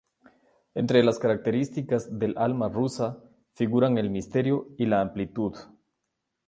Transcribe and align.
Entre 0.73 1.03
las 1.03 1.19
características 1.19 2.17
del 2.17 2.35
"alma 2.39 2.69
rusa" 2.69 3.19
figuran 3.53 3.99
el 3.99 4.09
misterio 4.09 4.69
y 4.79 4.87
la 4.87 4.99
"amplitud". 4.99 5.55